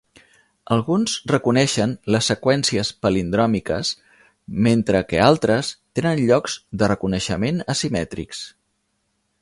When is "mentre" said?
4.69-5.03